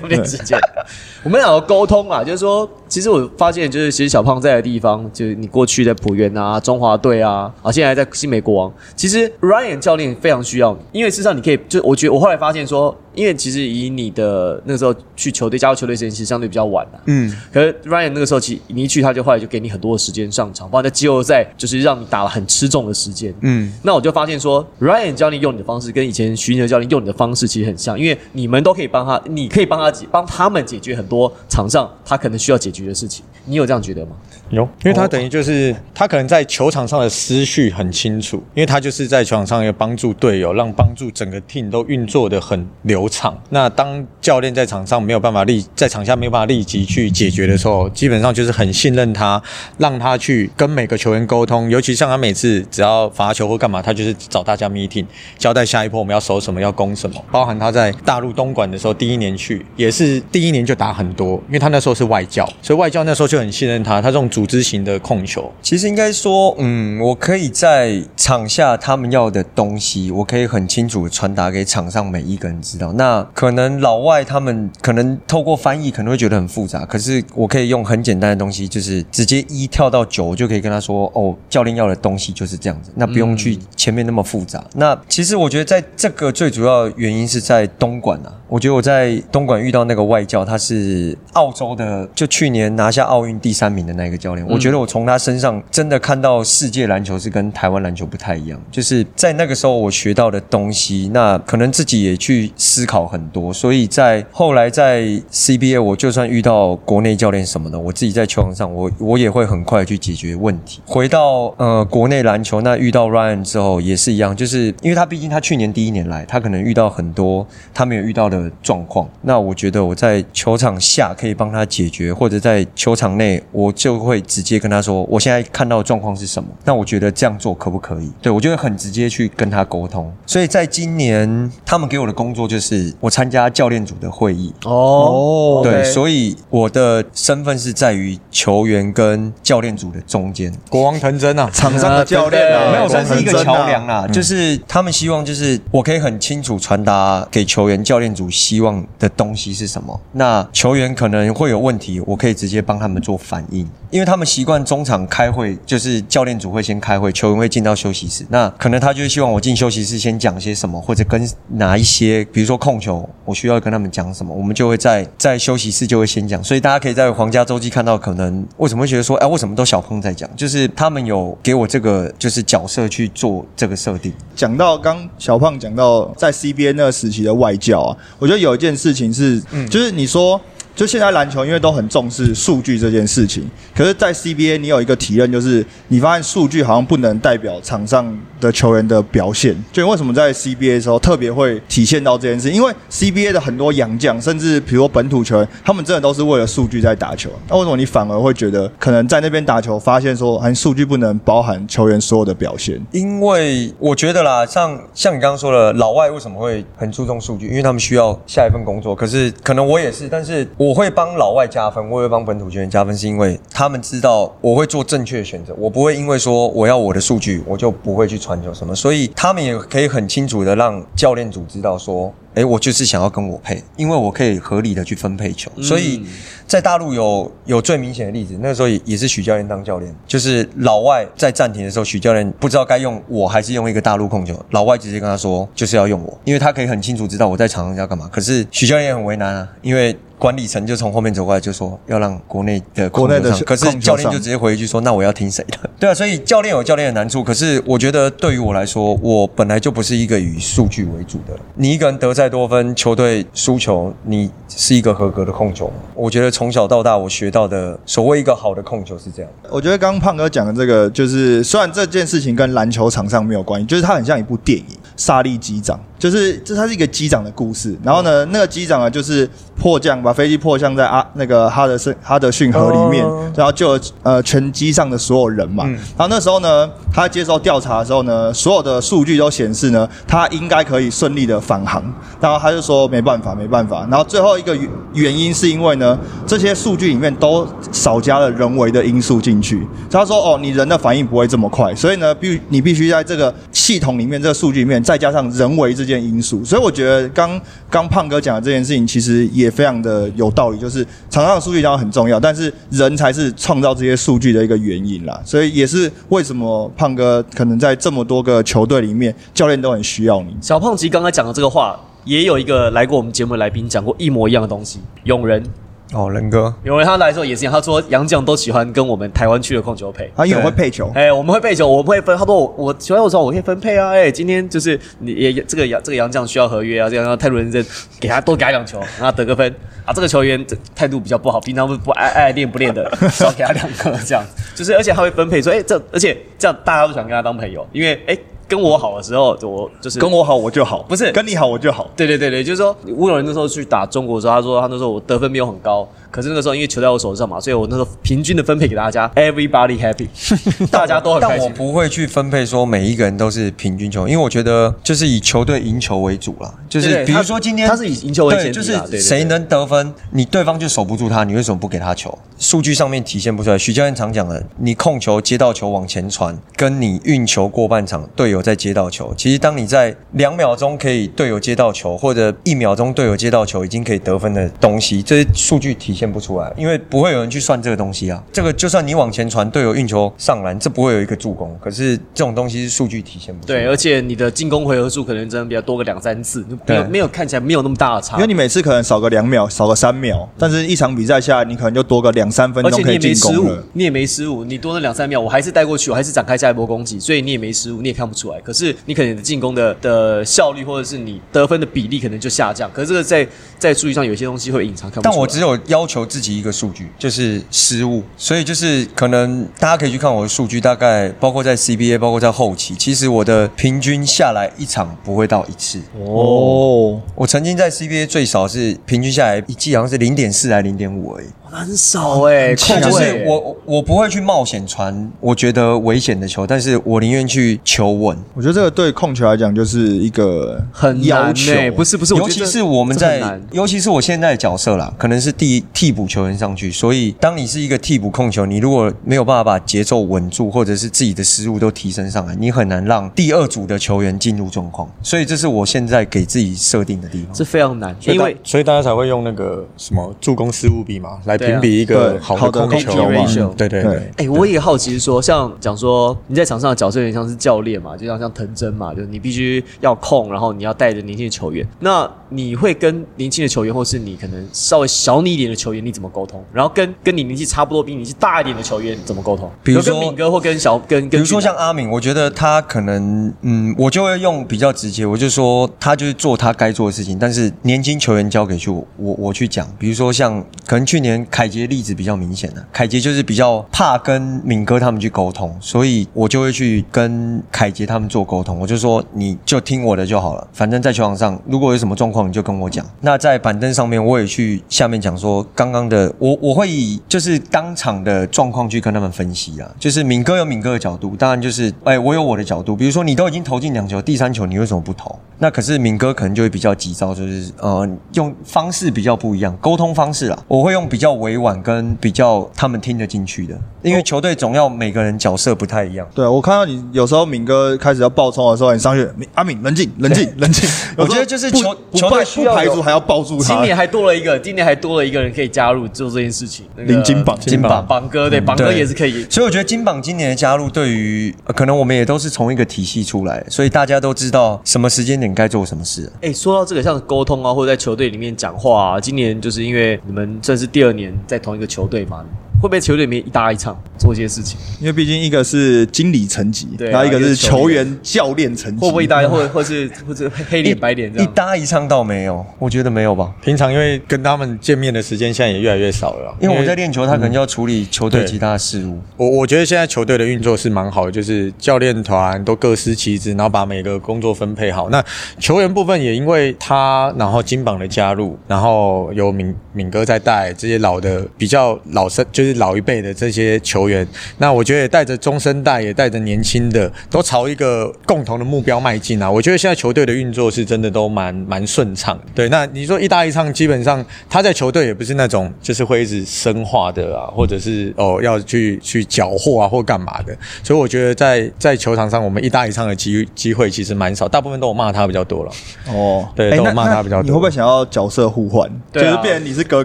[0.00, 0.58] 们点时间。
[1.24, 23.32] 我们两个沟通啊，就是说，其实我发现，就是其实小胖在的地方，就是你过去在浦原啊、中华队啊，啊，现在在新美国王，其实 Ryan 教练非常需要你，因为事实上你可以，就我觉得我后来发现说，因为其实以你的那个时候去球队加入球队时间其实相对比较晚啊，嗯，可是 Ryan 那个时候，其实你一去他就后来就给你很多的时间上场，包括在季后赛就是让你打了很吃重的时间。
[23.42, 33.24] 嗯，那我就发现说，Ryan 教练用你的方式跟以前徐宁教练用你的方式其实很像，因为你们都可以帮他，你可以帮他解帮他们解决很多场上他可能需要解决的事情。
[33.46, 34.12] 你有这样觉得吗？
[34.50, 43.36] 有，因为他等于就是他可能在球场上的思绪很清楚，因为他就是在球场上要帮助队友，让帮助整个 team 都运作的很流畅。
[43.48, 49.42] 那当教练在场上没有办法立在场下没有办法立即去解决的时候，基本上就是很信任他，
[49.78, 51.68] 让他去跟每个球员沟通。
[51.70, 55.06] 尤其像他每次只要罚球或干嘛，他就是找大家 meeting，
[55.38, 57.24] 交代下一波我们要守什么，要攻什么。
[57.30, 65.50] 包含他在大陆东莞的时候，第一年去也是第一年就打很多，因为他那时候是外教，所以外教那时候就很信任他，他这种组织型的控球。
[65.62, 72.92] 其实应该说，嗯，我可以在场下他们要的东西，我可以很清楚传达给场上每一个人知道。
[72.94, 84.64] 那可能老外他们可能透过翻译可能会觉得很复杂，可是我可以用很简单的东西，就是直接一跳到九，就可以跟他说，哦，教练要的东西就是这样子，那不用去前面那么复杂。
[84.74, 110.80] 那其实我觉得在这个最主要原因是在东莞啊，我觉得我在东莞遇到那个外教，他是澳洲的，就去年拿下奥运第三名的那个教练，我觉得我从他身上真的看到世界篮球是跟台湾篮球不太一样，就是在那个时候我学到的东西，那可能自己也去思考很多，所以在在后来在 CBA，我就算遇到国内教练什么的，我自己在球场上，我我也会很快去解决问题。
[110.86, 128.10] 回到呃国内篮球，那遇到 Ryan 之后也是一样，就是因为他毕竟他去年第一年来，他可能遇到很多他没有遇到的状况，那我觉得我在球场下可以帮他解决，或者在球场内我就会直接跟他说，我现在看到的状况是什么，那我觉得这样做可不可以？
[128.22, 130.10] 对我就会很直接去跟他沟通。
[130.24, 140.52] 所以在今年他们给我的工作就是我参加教练组的会议，哦对，所以我的身份是在于球员跟教练组的中间。
[140.68, 144.06] 国王藤真啊， 场上的教练啊，没有，算是一个桥梁啊。
[144.06, 150.00] 就是他们希望，就是我可以很清楚传达给球员、教练组希望的东西是什么。
[150.12, 158.24] 那球员可能会有问题，我可以直接帮他们做反应，因为他们习惯中场开会，就是教练组会先开会，球员会进到休息室。
[158.30, 166.42] 那可能他就会希望我进休息室先讲些什么，或者跟哪一些，比如说控球，我需要跟他们讲什么，我们就会在在休息室就会先讲。
[166.44, 170.30] 所以大家可以在皇家周记看到，可能为什么会觉得说，哎，为什么都小胖在讲？
[170.36, 174.12] 就是他们有给我这个就是角色去做这个设定。
[174.36, 180.40] 讲到刚小胖讲到在 CBA 那个时期的外教啊，我觉得有一件事情是，就是你说。
[180.80, 183.44] 就现在篮球，因为都很重视数据这件事情，
[183.76, 189.54] 可是，在 CBA 你有一个体验，就是你发现数据好像不能代表场上的球员的表现。
[189.70, 192.50] 就为什么在 CBA 的时候特别会体现到这件事？
[192.50, 197.28] 因为 CBA 的很多洋将，甚至比如说本土球员，他们真的都是为了数据在打球。
[197.50, 202.80] 那为什么你反而会觉得，可能在那边打球，发现说，好像数据不能包含球员所有的表现？
[202.92, 207.48] 因为我觉得啦，像像你刚刚说的，老外为什么会很注重数据？
[207.48, 208.94] 因为他们需要下一份工作。
[208.94, 222.14] 可是可能我也是，但是我我会帮老外加分，我会帮本土球员加分，是因为他们知道我会做正确的选择，我不会因为说我要我的数据，我就不会去传球什么，所以他们也可以很清楚的让教练组知道说。
[222.34, 226.02] 哎，我就是想要跟我配，因为我可以合理的去分配球，所以
[226.46, 239.96] 在大陆有有最明显的例子，那个时候也也是许教练当教练，就是老外在暂停的时候，许教练不知道该用我还是用一个大陆控球，老外直接跟他说就是要用我，因为他可以很清楚知道我在场上要干嘛，可是许教练也很为难啊，因为。
[240.20, 247.24] 管理层就从后面走过来，就说要让国内的国内的，可是教练就直接回一句说：“那我要听谁的？”对啊，所以教练有教练的难处。
[247.24, 251.34] 可是我觉得对于我来说，我本来就不是一个以数据为主的。
[251.54, 255.72] 你一个人得再多分，球队输球，你是一个合格的控球。
[255.94, 259.32] 我觉得从小到大，我学到的所谓一个好的控球是这样。
[259.48, 264.64] 我觉得刚刚胖哥讲的这个，就是虽然这件事情跟篮球场上没有关系，就是它很像一部电影
[264.98, 265.78] 《沙利机长》。
[266.00, 267.76] 就是这，它是一个机长的故事。
[267.84, 273.04] 然后呢，那个机长啊，就是迫降，把飞机迫降在啊那个哈德森哈德逊河里面，
[273.36, 275.64] 然后救了呃全机上的所有人嘛。
[275.66, 281.84] 然后那时候呢，他接受调查的时候呢，所有的数据都显示呢，他应该可以顺利的返航。
[282.18, 283.86] 然后他就说没办法，没办法。
[283.90, 289.68] 然后最后一个原原因是因为呢，这些数据里面都少加了人为的因素进去。
[289.90, 295.89] 他说哦，你人的反应不会这么快，所以呢，必你必须在这个系统里面，这个数据里面再加上人为这。
[295.90, 305.20] 件因素，所以我觉得刚刚胖哥讲的这件事情其实也非常的有道理，就是场上的数据当然很重要，但是人才是创造这些数据的一个原因啦。
[305.24, 310.34] 所以也是为什么胖哥可能在这么多个球队里面，教练都很需要你。
[310.40, 315.44] 小胖其实刚才讲的这个话，也有一个来过我们节目的来宾讲过一模一样的东西，用人。
[315.92, 327.64] 哦，仁哥，因为他来的时候也是一样，他说杨将都喜欢跟我们台湾区的控球配，他因为会配球，哎，我们会配球，我们会分，他说我我喜欢我说我可以分配啊，哎，今天就是你也这个杨这个杨将需要合约啊，这样态度认真，
[327.98, 329.52] 给他多改两球，让他得个分。
[329.84, 334.22] 啊，这个球员态度比较不好，平常不不爱爱练不练的， 少给他两个这样，
[334.54, 338.16] 就是而且他会分配说，哎，这而且这样大家都想跟他当朋友，因为哎。
[338.50, 341.88] 跟我好的时候，我就是跟我好我就好，不是跟你好我就好。
[341.96, 350.08] 对对对对，就是说吴永仁那时候去打中国的时候，他说他那时候我得分没有很高，可是那个时候因为球在我手上嘛，所以我那时候平均的分配给大家，everybody happy，
[350.70, 351.38] 大家都很开心。
[351.38, 356.52] 但我不会去分配说每一个人都是平均球，因为我觉得就是以球队赢球为主啦。
[356.68, 362.16] 就是比如说今天他是以赢球为前提，就是谁能得分，你对方就守不住他，你为什么不给他球？
[362.38, 363.58] 数据上面体现不出来。
[363.58, 369.12] 许教练常讲的，你控球接到球往前传，跟你运球过半场，队友在接到球。
[369.16, 378.22] 其实，当你在两秒钟可以队友接到球，或者一秒钟队友接到球已经可以得分的东西，这些数据体现不出来，因为不会有人去算这个东西啊。
[378.32, 381.54] 这个就算你往前传，队友运球上篮，这不会有一个助攻。
[381.62, 383.60] 可是这种东西是数据体现不出来。
[383.60, 388.16] 对，而且你的进攻回合数可能真的比较多个两三次，没有没有看起来没有那么大的差。
[388.16, 393.62] 因为你每次可能少个两秒，少个三秒，但是一场比赛下来，你可能就多个两三分钟可以进攻了。
[393.74, 398.40] 你也没失误，你多那两三秒，我还是带过去，我还是展开下一波攻击，所以你也没失误，你也看不出来。
[398.40, 399.10] 可是你可能。
[399.10, 402.70] 你的进攻的的效率，或者是你得分的比例，可能就下降。
[402.72, 403.26] 可是这个在
[403.58, 408.02] 在数据上有些东西会隐藏，看不出但我只有要求自己一个数据，就是失误。
[408.16, 415.80] 所以就是可能大家可以去看我的数据，大概包括在 CBA，包括在后期，其实我的平均下来一场不会到一次。
[415.98, 421.26] 哦，我曾经在 CBA 最少是平均下来一季好像是零点四还零点五而已。
[421.50, 428.16] 很少哎，就是我我不会去冒险传我觉得危险的球，但是我宁愿去求稳。
[428.34, 444.88] 我觉得这个对控球来讲就是一个很要求，不是不是，尤其是我们在，尤其是我现在的角色啦，可能是第替补球员上去，所以当你是一个替补控球，你如果没有办法把节奏稳住，或者是自己的失误都提升上来，你很难让第二组的球员进入状况。
[445.02, 451.39] 所以这是我现在给自己设定的地方，是非常难，因为所以大家才会用那个什么助攻失误比嘛来。
[451.46, 453.54] 评比一个好的控球嘛？
[453.56, 454.10] 对对对。
[454.16, 461.66] 哎，我也好奇说，像讲说你在场上的角色有点像是教练嘛，就像像藤真嘛，就是你必须要控，然后你要带着年轻的球员。
[461.78, 466.42] 那你会跟年轻的球员，或是你可能稍微小你一点的球员，你怎么沟通？
[466.52, 469.50] 然后跟跟你年纪差不多、比你年纪大一点的球员怎么沟通？
[469.62, 479.68] 比如说敏哥或跟小跟，比如说像阿敏，我觉得他可能嗯，我就会用比较直接，我就说他就是做他该做的事情，但是年轻球员交给去我我我去讲。
[479.78, 481.20] 比如说像可能去年。
[481.30, 488.58] 凯杰例子比较明显的，凯杰就是比较怕跟敏哥他们去沟通，所以我就会去跟凯杰他们做沟通。
[488.58, 492.84] 我就说你就听我的就好了，反正在球场上如果有什么状况你就跟我讲。
[493.00, 502.76] 那在板凳上面我也去下面讲说刚刚的我我会以就是当场的状况去跟他们分析啊，就是敏哥有敏哥的角度，当然就是哎我有我的角度。
[502.76, 505.18] 比如说你都已经投进两球，第三球你为什么不投？
[505.38, 516.06] 那可是敏哥可能就会比较急躁，就是呃用方式比较不一样，沟通方式啦，我会用比较委婉跟比较他们听得进去的，因为球队总要每个人角色不太一样。
[516.14, 520.68] 对我看到你有时候敏哥开始要爆冲的时候，你上去，阿敏冷静冷静冷静。
[520.98, 523.54] 我觉得就是球球队不排除还要抱住他。
[523.54, 529.24] 今年还多了一个，今年还多了一个人可以加入做这件事情，林金榜金榜榜哥对榜哥也是可以。
[529.30, 536.10] 所以我觉得金榜今年的加入，对于可能我们也都是从一个体系出来，所以大家都知道什么时间点该做什么事。
[536.20, 542.24] 哎，说到这个，像沟通啊，或者在球队里面讲话啊，今年就是因为你们算是第二年在同一个球队嘛。
[542.60, 544.58] 会不会球队里面一搭一唱做一些事情？
[544.80, 551.26] 因为毕竟一个是经理层级，对然后一个是球员教练层级，会不会一搭，或或是或者黑脸白脸这样？
[551.26, 553.32] 一搭一唱倒没有，我觉得没有吧。
[553.42, 558.98] 平常因为跟他们见面的时间现在也越来越少了，因为我在练球，他可能要处理球队其他事务。
[559.16, 564.90] 我我觉得现在球队的运作是蛮好的，就是教练团都各司其职，然后把每个工作分配好。
[564.90, 565.02] 那
[565.38, 573.30] 球员部分也因为他，然后金榜的加入，然后有敏敏哥在带这些老的比较老生，就是老一辈的这。
[573.30, 574.04] 些球员，
[574.38, 579.30] 那我觉得也带着中生代，也带着年轻的，都朝一个共同的目标迈进啊！
[579.30, 582.18] 我觉得现在球队的运作是真的都蛮蛮顺畅。
[582.34, 590.36] 对，那你说一搭一唱，基本上他在球队也不是那种就是会一直生化的啊，或者是哦要去去缴获啊或干嘛的。
[590.64, 595.52] 所以我觉得在在球场上，我们一搭一唱的机机会其实蛮少，大部分都我骂他比较多了。
[595.86, 597.22] 哦，对，都骂他比较多。
[597.22, 598.68] 你会不会想要角色互换？
[598.92, 599.84] 就是变成你是哥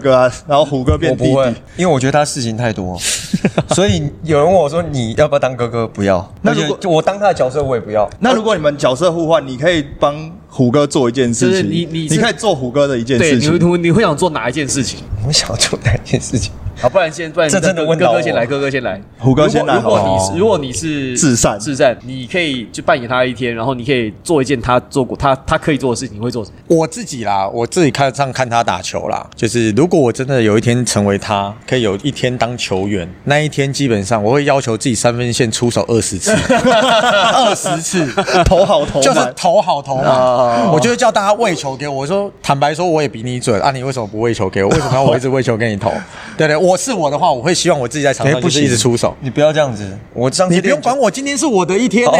[0.00, 1.54] 哥啊，然后虎哥变弟弟？
[1.76, 2.98] 因为我觉得他事情太多。
[3.74, 6.32] 所以有人问我说：“你要不要当哥哥？”不要。
[6.42, 8.08] 那如果我当他的角色，我也不要。
[8.20, 11.70] 那如果你们角色互换，你可以帮虎哥做一件事情。
[11.70, 13.52] 你你你可以做虎哥的一件事情。
[13.54, 15.00] 你你你会想做哪一件事情？
[15.26, 16.52] 我想做哪一件事情？
[16.80, 19.76] 好，不然先，不然这真的问哥哥先来，哥哥先来，胡哥先来。
[19.76, 26.56] 如果你是，如果你是至善，至善，你可以就扮演他一天，然后你可以做一件他做过他他可以做的事情，你会做什么？
[26.76, 38.06] 我自己啦，我自己看上看他打球啦，就是如果我真的有一天成为他，可以有一天当球员，那一天基本上我会要求自己三分线出手二十次， 二十次
[38.44, 40.70] 投好投，就是投好投嘛。
[40.70, 44.68] 我就会叫大家喂球给我，我说坦白说我也比你准啊，你为什么不喂球给我？
[44.70, 45.90] 为什么要我一直喂球给你投？
[46.36, 49.16] 对对，我是我的话，我会希望我自己在场上不是一直出手。
[49.20, 52.12] 你不要这样子，我上你不用管我，今天是我的一天呢。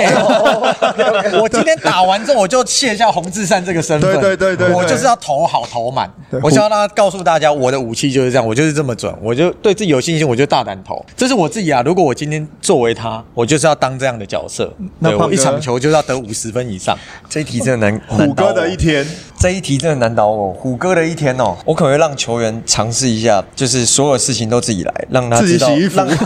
[1.40, 4.12] 我今天打完之后，我就卸下洪志善这个身份。
[4.20, 6.08] 对对对对，我就是要投好投满。
[6.42, 9.12] 我希望他告诉大家，我的武器就是这样，我就是这么准。
[9.20, 11.04] 我就对自己有信心，我就大胆投。
[11.16, 11.82] 这是我自己啊。
[11.84, 14.72] 如果我今天作为他，我就是要当这样的角色。
[15.00, 16.96] 那我一场球就是要得五十分以上。
[17.28, 18.00] 这一题真的难。
[18.06, 19.04] 虎哥的一天，
[19.38, 20.52] 这一题真的难倒我。
[20.52, 25.68] 虎哥的一天哦，我可能会让球员尝试一下，就是所有事情都自己来，让他知道。
[25.94, 26.06] 让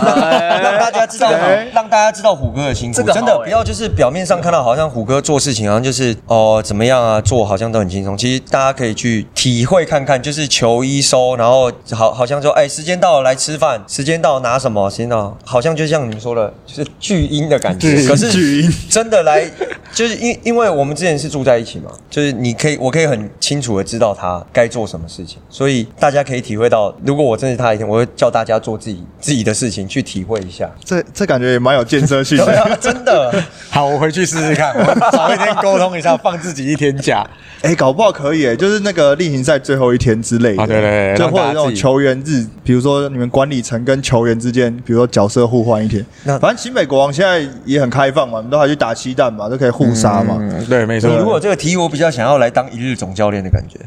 [0.61, 1.31] 让大家知道，
[1.73, 8.17] 让大家知道虎哥的辛苦，真的不要就是表面上看到好像虎哥做事情好像就是哦怎么样啊，做好像都很轻松。
[8.17, 18.07] 其实大家可以去体会看看，就是球衣收，然后好好像说哎时间到了来吃饭，时间到了拿什么，时间到好像就像你们说的，就是巨婴的感觉。
[18.07, 19.45] 可是巨婴真的来，
[19.93, 30.71] 就是因因为我们之前是住在一起嘛，就是你可以我可以很清楚的知道他该做什么事情，所以大家可以体会到，如果我真是他一天，我会叫大家做自己自己的事情去体会一下。
[30.85, 33.43] 这这感觉也蛮有建设性的， 真的。
[33.71, 34.75] 好，我回去试试看，
[35.13, 37.29] 找一天沟通一下，放自己一天假。
[37.63, 46.05] 哎，搞不好可以，就是那个例行赛最后一天之类的，对对，就或者那种球员日，比如说你们管理层跟球员之间，比如说角色互换一天。
[46.25, 50.39] 那反正新北国王现在也很开放嘛，我们都还去打七蛋嘛，都可以互杀嘛。
[50.71, 51.15] 对，没错。
[51.19, 53.79] 如果这个提议，我比较想要来当一日总教练的感觉。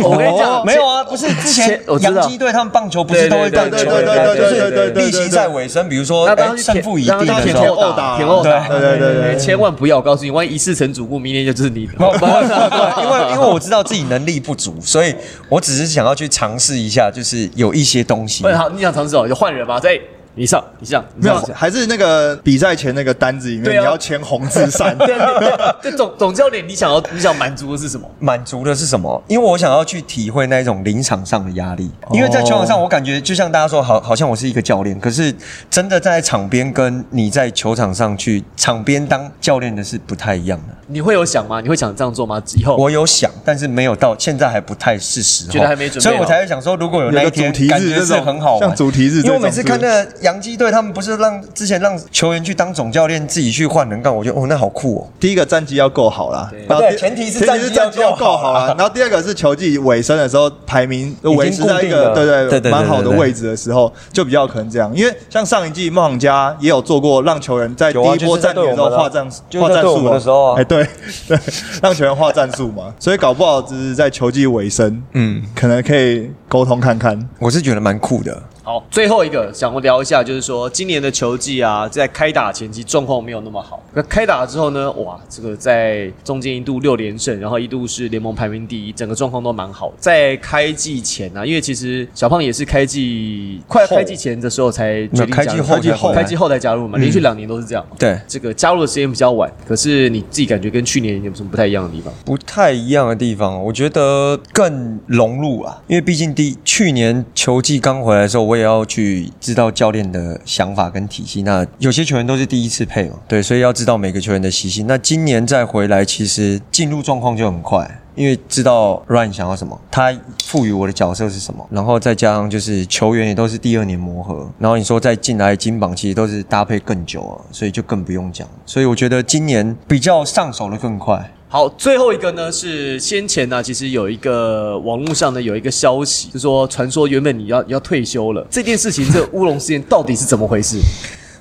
[0.00, 11.92] 我跟你讲，没有啊，不是之前洋基队他们棒球不是都会棒球员，就是例行赛尾声，比如说胜负已定的时候打，田后打，对对对对，千万不要，我告诉你，万一一次成主顾，明天就 就是你的。
[11.96, 15.14] 因为因为我知道自己能力不足，所以
[15.48, 18.44] 我只是想要去尝试一下，就是有一些东西。
[18.52, 19.98] 好，你想尝试哦，就换人吧，在。
[20.38, 24.96] 你上，你上，没有，还是那个比赛前那个单子里面，你要签红字扇。
[24.98, 28.06] 对对对，总总教练，你想要你想满足的是什么？
[28.18, 29.22] 满足的是什么？
[29.28, 31.90] 因为我想要去体会那一种临场上的压力。
[32.12, 35.34] 因为在球场上，我感觉就像大家说，好，好像我是一个教练，可是
[35.70, 40.85] 真的在场边跟你在球场上去场边当教练的是不太一样的。
[40.86, 41.60] 你会有想吗？
[41.60, 42.40] 你会想这样做吗？
[42.56, 51.16] 以后我有想，但是没有到现在还不太是时候，觉得还没准备，所以我才会想说，如果有那一天，感觉是很好，像主题日，因为我每次看那洋基队，他们不是。
[51.16, 55.08] 让之前让球员去当总教练，自己去换人干，我觉得哦，那好酷哦。
[55.18, 57.58] 第一个战绩要够好啦，对，前提是战
[57.90, 58.66] 绩要够好啦。
[58.76, 64.92] 然后第二个是球季尾声的时候，排名维持在一个对对对蛮好的位置的时候，就比较可能这样。
[64.94, 69.26] 因为像上一季梦想家也有做过，让球员在第一波战的时候画战
[69.58, 70.75] 画战术的时候，哎，对。
[70.76, 71.38] 对对，
[71.82, 77.28] 让球员画战术嘛，所以搞不好只是在球季尾声，嗯，可能可以沟通看看。
[77.38, 78.42] 我是觉得蛮酷的。
[78.62, 83.80] 好，最后一个想聊一下，就是说今年的球季啊，在开打前期状况没有那么好。
[83.94, 89.92] 那开打之后呢，哇，这个在中间一度六连胜，然后一度是联盟排名第一，整个状况都蛮好。
[90.00, 97.86] 在开季前呢，因为其实小胖也是开季快开季前的时候才决定开季后开季后才加入嘛，连续两年都是这样。
[97.96, 102.12] 对，这个加入的时间比较晚，可是你自己感觉跟去年有什么不太一样的地方？
[102.24, 109.32] 不太一样的地方，我觉得更融入啊，因为毕竟第去年球季刚回来的时候，我也要去。
[109.40, 114.86] 知道教练的想法跟体系，那有些球员都是第一次配嘛，对，所以要知道每个球员的习性。
[114.86, 120.12] 那今年再回来，其实进入状况就很快，因为知道 Ryan 想要什么，他
[120.44, 128.48] 赋予我的角色是什么，然后再加上就是球员也都是第二年磨合，然后你说再进来金榜，其实都是搭配更久啊，所以就更不用讲。
[128.66, 131.32] 所以我觉得今年比较上手的更快。
[131.48, 140.76] 好，最后一个呢是先前呢，其实有一个网络上呢有一个消息，就说传说原本你要要退休了，这件事情，这乌龙事件到底是怎么回事？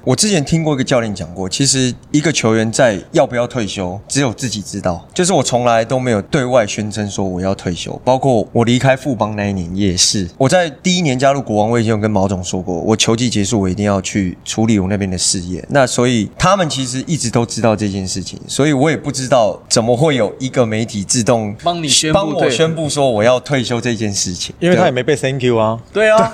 [0.06, 5.03] 我之前听过一个教练讲过，其实一个球员在要不要退休，只有自己知道。
[5.16, 10.30] 就是我从来都没有对外宣称说我要退休，包括我离开富邦那一年也是。
[10.38, 15.66] 我在第一年加入国王，我已经有跟毛总说过，我球季结束我一定要去处理我那边的事业。
[15.70, 25.80] 那所以他们其实一直都知道这件事情，所以我也不知道怎么会有一个媒体自动帮你宣布帮我宣布说我要退休这件事情，因为他也没被 Thank you 啊。
[25.91, 26.32] 对啊，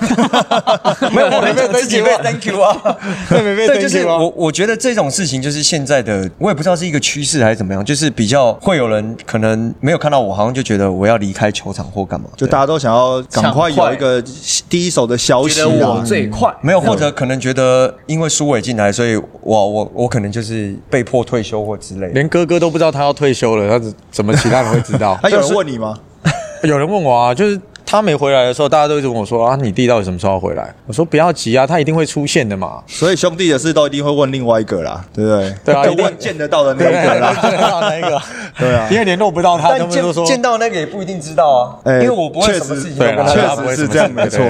[1.10, 2.98] 没有我没有 自己被 Thank you 啊，
[3.30, 4.18] 没被 Thank you 啊。
[4.18, 14.22] 我我觉得这种事情就是现在的，我也不知道是一个趋势还是怎么样，就是比较会有人可能没有看到我，好像就觉得我要离开球场或干嘛，就大家都想要赶快有一个
[14.68, 25.18] 第一手的消息啊，最快没有，或者可能觉得因为苏伟进来，所以我我我可能就是被迫退休或之类，连哥哥都不知道他要退休了，他怎么其他人会知道？
[25.22, 25.98] 他有人问你吗？
[26.62, 27.60] 有人问我啊，就是。
[27.92, 35.54] 他没回来的时候，大家都一直问我说：“啊，你弟到底什么时候回来？”我说：“不要急啊，他一定会出现的嘛。”所以兄弟的事都一定会问另外一个啦，对不对？
[35.62, 38.18] 对啊， 一定见得到的那个啦， 见得到那一个。
[38.58, 41.92] 对啊，因为联络不到他，但见见到那个也不一定知道啊。
[42.00, 44.40] 因为我不会什么事情，对，确实是这样，没错。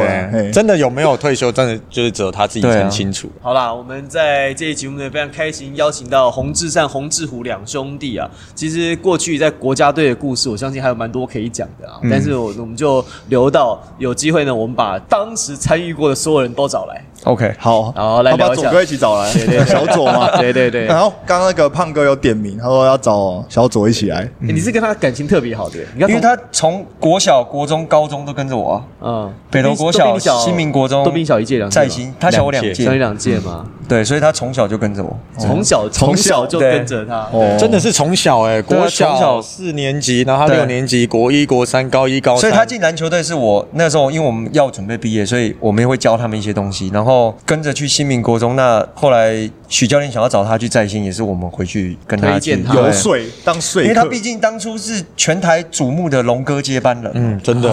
[0.53, 3.29] 真的有没有退休，真的就是只有他自己才清楚。
[3.41, 8.31] 好啦，我们在这一集我们也非常开心，邀请到洪志善、洪志虎两兄弟啊。
[8.55, 11.99] 其实过去在国家队的故事，我相信还有蛮多可以讲的啊。
[12.09, 14.13] 但是我我们就留到有。
[14.23, 17.03] 机会呢，我们把当时参与过的所有人都找来。
[17.25, 20.87] OK，好，然后来把左哥一起找来，对对，小左嘛，对 对对。
[20.87, 24.29] 然后刚刚那个胖哥有点名，他说要找小左一起来。
[24.39, 25.87] 你是跟他感情特别好，对？
[25.97, 28.85] 因为他从国小、国中、高中都跟着我。
[29.01, 33.65] 嗯，北投国小、新民国中都比你小一届两在新，他小我两届，小你两届嘛。
[33.89, 37.29] 对，所以他从小就跟着我，从小从小就跟着他，
[37.59, 42.41] 真的是从小哎，国小四年级，然后他六年级，国一、国三、高一、高三。
[42.41, 47.89] 所以他进篮球队是我那时候，因为我们要准备毕业，所以我们也会教他们一些东西，然后跟着去。
[47.93, 49.37] 新民国中，那后来
[49.69, 53.15] 许教练想要找他去在新，也是我们回去跟他见游说
[53.45, 57.69] 当说，因为他毕竟当初是全台瞩目的龙哥接班人，嗯，真的，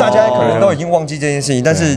[0.00, 1.96] 大家可能都已经忘记这件事情，但是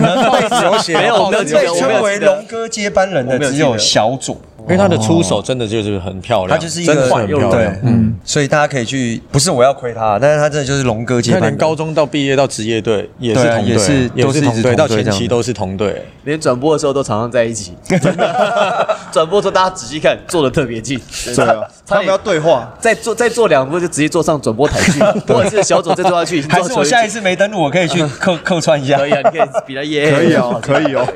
[0.00, 1.44] 能被有写 没有被
[1.78, 4.38] 称为龙哥接班人的只有小左。
[4.64, 11.40] 因为他的出手真的就是很漂亮，他就是一个很漂亮，嗯，所以大家可以去，不是我要亏他，但是他真的就是龙哥接班。
[11.40, 17.74] 他连高中到毕业到职业队也是同队，也是都是同队，到前期都是同队，连转播的时候都常常在一起。
[19.12, 20.98] 转播的时候大家仔细看，坐的特别近，
[21.36, 24.98] 对啊，他们要对话，再坐再坐两步就直接坐上转播台去，
[25.32, 26.40] 或者是小左再坐下去。
[26.48, 28.96] 还是我下一次没登录，我可以去客客 串一下。
[28.96, 31.06] 可以啊，你可以比他耶，可以哦，可以哦。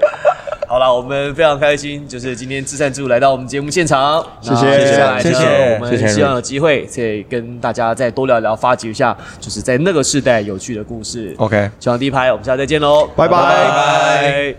[0.68, 11.34] 好了，我们非常开心，就是今天自善之路来到我们节目现场，谢谢，接下来谢谢，我们希望有机会再跟大家再多聊聊，发掘一下就是在那个时代有趣的故事。
[11.38, 14.54] OK，希望第一排，我们下次再见喽，拜拜。